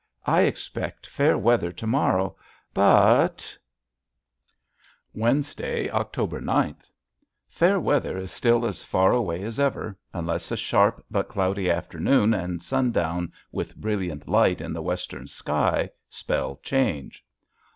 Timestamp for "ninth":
6.41-6.89